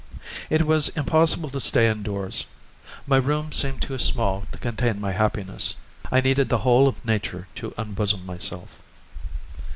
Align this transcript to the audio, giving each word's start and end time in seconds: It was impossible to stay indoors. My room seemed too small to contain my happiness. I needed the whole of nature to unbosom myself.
It 0.49 0.65
was 0.65 0.89
impossible 0.89 1.51
to 1.51 1.59
stay 1.59 1.87
indoors. 1.87 2.45
My 3.05 3.17
room 3.17 3.51
seemed 3.51 3.83
too 3.83 3.99
small 3.99 4.47
to 4.51 4.57
contain 4.57 4.99
my 4.99 5.11
happiness. 5.11 5.75
I 6.11 6.21
needed 6.21 6.49
the 6.49 6.57
whole 6.65 6.87
of 6.87 7.05
nature 7.05 7.47
to 7.57 7.75
unbosom 7.77 8.25
myself. 8.25 8.79